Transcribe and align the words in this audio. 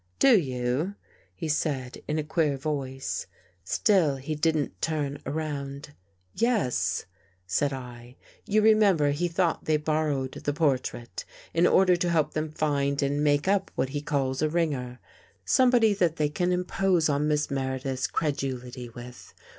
"Do 0.17 0.35
you?" 0.35 0.95
he 1.35 1.47
said 1.47 1.99
in 2.07 2.17
a 2.17 2.23
queer 2.23 2.57
voice. 2.57 3.27
Still 3.63 4.15
he 4.15 4.33
didn't 4.33 4.81
turn 4.81 5.19
around." 5.27 5.93
Yes," 6.33 7.05
said 7.45 7.71
I." 7.71 8.15
You 8.47 8.63
remember 8.63 9.11
he 9.11 9.27
thought 9.27 9.65
they 9.65 9.77
borrowed 9.77 10.31
the 10.31 10.53
portrait 10.53 11.23
in 11.53 11.67
order 11.67 11.95
to 11.97 12.09
help 12.09 12.33
them 12.33 12.49
find 12.49 12.99
and 13.03 13.23
make 13.23 13.47
up 13.47 13.69
what 13.75 13.89
he 13.89 14.01
calls 14.01 14.41
a 14.41 14.49
ringer— 14.49 14.99
somebody 15.45 15.93
that 15.93 16.15
they 16.15 16.29
can 16.29 16.51
impose 16.51 17.07
on 17.07 17.27
Miss 17.27 17.51
Meredith's 17.51 18.07
credulity 18.07 18.89
with. 18.89 19.35